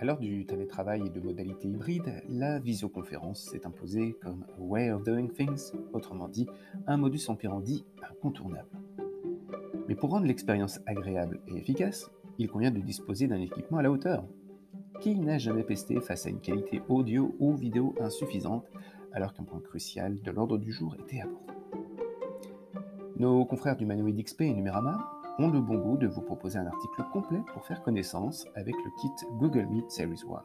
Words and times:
À 0.00 0.06
l'heure 0.06 0.18
du 0.18 0.46
télétravail 0.46 1.02
et 1.04 1.10
de 1.10 1.20
modalités 1.20 1.68
hybrides, 1.68 2.22
la 2.30 2.58
visioconférence 2.58 3.50
s'est 3.50 3.66
imposée 3.66 4.16
comme 4.22 4.46
a 4.56 4.62
way 4.62 4.90
of 4.90 5.04
doing 5.04 5.28
things, 5.28 5.74
autrement 5.92 6.26
dit, 6.26 6.46
un 6.86 6.96
modus 6.96 7.28
operandi 7.28 7.84
incontournable. 8.10 8.70
Mais 9.88 9.94
pour 9.94 10.08
rendre 10.08 10.24
l'expérience 10.24 10.80
agréable 10.86 11.40
et 11.48 11.58
efficace, 11.58 12.10
il 12.38 12.48
convient 12.48 12.70
de 12.70 12.80
disposer 12.80 13.26
d'un 13.26 13.42
équipement 13.42 13.76
à 13.76 13.82
la 13.82 13.90
hauteur. 13.90 14.24
Qui 15.02 15.16
n'a 15.16 15.36
jamais 15.36 15.64
pesté 15.64 16.00
face 16.00 16.24
à 16.24 16.30
une 16.30 16.40
qualité 16.40 16.80
audio 16.88 17.34
ou 17.38 17.54
vidéo 17.54 17.94
insuffisante 18.00 18.70
alors 19.12 19.34
qu'un 19.34 19.44
point 19.44 19.60
crucial 19.60 20.18
de 20.22 20.30
l'ordre 20.30 20.56
du 20.56 20.72
jour 20.72 20.96
était 20.98 21.20
abordé 21.20 21.52
Nos 23.16 23.44
confrères 23.44 23.76
du 23.76 23.84
Manoid 23.84 24.16
XP 24.24 24.40
et 24.40 24.54
Numérama 24.54 25.19
le 25.48 25.60
bon 25.60 25.78
goût 25.78 25.96
de 25.96 26.06
vous 26.06 26.20
proposer 26.20 26.58
un 26.58 26.66
article 26.66 27.02
complet 27.12 27.40
pour 27.52 27.64
faire 27.64 27.82
connaissance 27.82 28.46
avec 28.56 28.74
le 28.84 28.90
kit 29.00 29.26
Google 29.38 29.66
Meet 29.66 29.90
Series 29.90 30.22
1. 30.28 30.42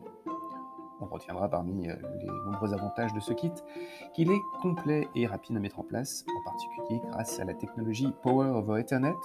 On 1.01 1.05
retiendra 1.05 1.49
parmi 1.49 1.89
euh, 1.89 1.95
les 2.19 2.27
nombreux 2.45 2.73
avantages 2.73 3.13
de 3.13 3.19
ce 3.19 3.33
kit 3.33 3.51
qu'il 4.13 4.31
est 4.31 4.39
complet 4.61 5.07
et 5.15 5.27
rapide 5.27 5.57
à 5.57 5.59
mettre 5.59 5.79
en 5.79 5.83
place, 5.83 6.23
en 6.29 6.43
particulier 6.49 7.01
grâce 7.11 7.39
à 7.39 7.45
la 7.45 7.53
technologie 7.53 8.13
Power 8.23 8.47
over 8.51 8.79
Ethernet. 8.79 9.15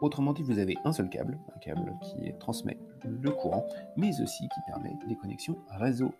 Autrement 0.00 0.32
dit, 0.32 0.44
vous 0.44 0.60
avez 0.60 0.76
un 0.84 0.92
seul 0.92 1.10
câble, 1.10 1.38
un 1.54 1.58
câble 1.58 1.92
qui 2.02 2.32
transmet 2.38 2.78
le 3.04 3.30
courant, 3.32 3.66
mais 3.96 4.10
aussi 4.22 4.48
qui 4.48 4.60
permet 4.68 4.96
des 5.08 5.16
connexions 5.16 5.58
réseau. 5.70 6.12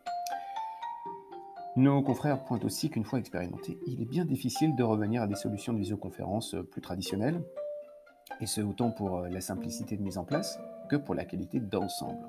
Nos 1.77 2.03
confrères 2.03 2.45
pointent 2.45 2.65
aussi 2.65 2.91
qu'une 2.91 3.05
fois 3.05 3.21
expérimenté, 3.21 3.79
il 3.87 4.03
est 4.03 4.11
bien 4.11 4.25
difficile 4.25 4.75
de 4.75 4.83
revenir 4.83 5.23
à 5.23 5.29
des 5.29 5.37
solutions 5.37 5.73
de 5.73 5.79
visioconférence 5.79 6.57
plus 6.73 6.81
traditionnelles, 6.81 7.41
et 8.41 8.47
ce 8.47 8.61
autant 8.61 8.91
pour 8.91 9.19
euh, 9.19 9.29
la 9.29 9.41
simplicité 9.41 9.97
de 9.97 10.03
mise 10.03 10.19
en 10.19 10.25
place 10.25 10.59
que 10.89 10.97
pour 10.97 11.15
la 11.15 11.25
qualité 11.25 11.61
d'ensemble. 11.61 12.27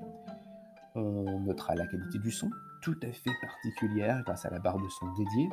On 0.96 1.40
notera 1.40 1.76
la 1.76 1.86
qualité 1.86 2.18
du 2.20 2.32
son, 2.32 2.50
tout 2.82 2.98
à 3.04 3.12
fait 3.12 3.32
particulière 3.42 4.24
grâce 4.24 4.46
à 4.46 4.50
la 4.50 4.60
barre 4.60 4.80
de 4.80 4.90
son 4.90 5.08
dédiée, 5.14 5.50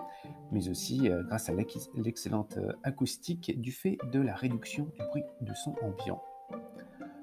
mais 0.50 0.68
aussi 0.68 1.08
euh, 1.08 1.22
grâce 1.24 1.48
à 1.48 1.52
l'excellente 1.94 2.56
euh, 2.58 2.72
acoustique 2.82 3.60
du 3.60 3.72
fait 3.72 3.98
de 4.12 4.20
la 4.20 4.34
réduction 4.34 4.84
du 4.84 5.06
bruit 5.08 5.24
de 5.40 5.52
son 5.54 5.74
ambiant. 5.82 6.22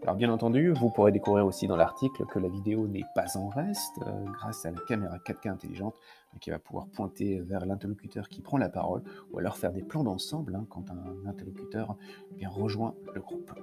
Alors 0.03 0.17
bien 0.17 0.29
entendu, 0.29 0.73
vous 0.73 0.89
pourrez 0.89 1.13
découvrir 1.13 1.45
aussi 1.45 1.65
dans 1.65 1.77
l'article 1.77 2.25
que 2.25 2.37
la 2.37 2.49
vidéo 2.49 2.89
n'est 2.89 3.05
pas 3.15 3.37
en 3.37 3.47
reste 3.47 3.99
euh, 4.05 4.25
grâce 4.33 4.65
à 4.65 4.71
la 4.71 4.81
caméra 4.81 5.17
4K 5.17 5.49
intelligente 5.49 5.95
euh, 6.33 6.39
qui 6.39 6.49
va 6.49 6.59
pouvoir 6.59 6.87
pointer 6.87 7.39
vers 7.39 7.65
l'interlocuteur 7.65 8.27
qui 8.27 8.41
prend 8.41 8.57
la 8.57 8.67
parole 8.67 9.01
ou 9.31 9.39
alors 9.39 9.55
faire 9.55 9.71
des 9.71 9.81
plans 9.81 10.03
d'ensemble 10.03 10.55
hein, 10.55 10.65
quand 10.69 10.91
un 10.91 11.25
interlocuteur 11.25 11.95
bien 12.31 12.49
rejoint 12.49 12.95
le 13.15 13.21
groupe. 13.21 13.53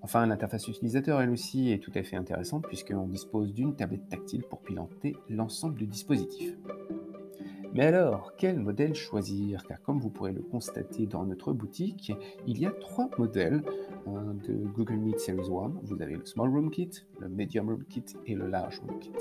Enfin, 0.00 0.24
l'interface 0.24 0.66
utilisateur, 0.66 1.20
elle 1.20 1.30
aussi, 1.30 1.70
est 1.70 1.78
tout 1.78 1.92
à 1.94 2.02
fait 2.02 2.16
intéressante 2.16 2.64
puisqu'on 2.66 3.06
dispose 3.06 3.52
d'une 3.52 3.76
tablette 3.76 4.08
tactile 4.08 4.44
pour 4.44 4.62
piloter 4.62 5.14
l'ensemble 5.28 5.74
du 5.76 5.86
dispositif. 5.86 6.56
Mais 7.74 7.86
alors, 7.86 8.34
quel 8.36 8.58
modèle 8.58 8.94
choisir? 8.94 9.64
Car 9.66 9.80
comme 9.80 9.98
vous 9.98 10.10
pourrez 10.10 10.32
le 10.32 10.42
constater 10.42 11.06
dans 11.06 11.24
notre 11.24 11.54
boutique, 11.54 12.12
il 12.46 12.58
y 12.58 12.66
a 12.66 12.70
trois 12.70 13.08
modèles 13.18 13.62
de 14.06 14.54
Google 14.74 14.96
Meet 14.96 15.20
Series 15.20 15.48
1. 15.48 15.80
Vous 15.82 16.02
avez 16.02 16.16
le 16.16 16.26
Small 16.26 16.50
Room 16.50 16.70
Kit, 16.70 16.90
le 17.18 17.28
Medium 17.28 17.70
Room 17.70 17.84
Kit 17.84 18.04
et 18.26 18.34
le 18.34 18.46
Large 18.46 18.80
Room 18.80 18.98
Kit. 18.98 19.12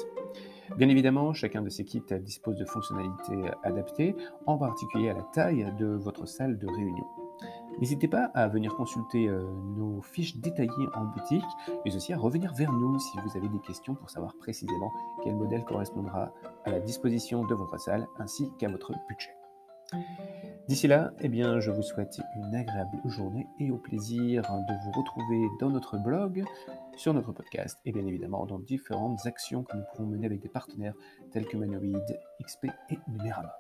Bien 0.78 0.90
évidemment, 0.90 1.34
chacun 1.34 1.62
de 1.62 1.70
ces 1.70 1.86
kits 1.86 2.02
dispose 2.22 2.58
de 2.58 2.66
fonctionnalités 2.66 3.42
adaptées, 3.64 4.16
en 4.46 4.58
particulier 4.58 5.10
à 5.10 5.14
la 5.14 5.24
taille 5.34 5.72
de 5.78 5.86
votre 5.86 6.26
salle 6.26 6.58
de 6.58 6.68
réunion. 6.68 7.06
N'hésitez 7.80 8.08
pas 8.08 8.26
à 8.34 8.48
venir 8.48 8.76
consulter 8.76 9.28
euh, 9.28 9.44
nos 9.76 10.02
fiches 10.02 10.38
détaillées 10.38 10.90
en 10.94 11.06
boutique, 11.06 11.44
mais 11.86 11.96
aussi 11.96 12.14
à 12.14 12.18
revenir 12.18 12.54
vers 12.54 12.72
nous 12.72 13.00
si 13.00 13.18
vous 13.20 13.38
avez 13.38 13.50
des 13.50 13.60
questions 13.60 13.96
pour 13.96 14.10
savoir 14.10 14.36
précisément 14.36 14.92
quel 15.24 15.36
modèle 15.36 15.64
correspondra 15.64 16.32
à 16.66 16.72
la 16.72 16.80
disposition 16.80 17.46
de 17.46 17.56
votre 17.56 17.80
salle 17.80 18.08
ainsi 18.20 18.52
qu'à 18.60 18.70
votre 18.70 18.92
budget. 19.08 19.36
D'ici 20.68 20.88
là, 20.88 21.12
eh 21.20 21.28
bien, 21.28 21.60
je 21.60 21.72
vous 21.72 21.82
souhaite 21.82 22.22
une 22.38 22.56
agréable 22.56 22.98
journée 23.06 23.48
et 23.60 23.72
au 23.72 23.78
plaisir 23.78 24.44
de 24.44 24.86
vous 24.86 24.92
retrouver 24.92 25.48
dans 25.60 25.70
notre 25.70 25.98
blog, 25.98 26.46
sur 26.96 27.14
notre 27.14 27.34
podcast 27.34 27.80
et 27.86 27.92
bien 27.92 28.06
évidemment 28.06 28.46
dans 28.46 28.60
différentes 28.60 29.26
actions 29.26 29.64
que 29.64 29.76
nous 29.76 29.84
pouvons 29.92 30.08
mener 30.08 30.26
avec 30.26 30.40
des 30.40 30.50
partenaires 30.50 30.94
tels 31.32 31.46
que 31.46 31.58
Manoid, 31.58 32.20
XP 32.42 32.68
et 32.90 33.00
Numérama. 33.10 33.54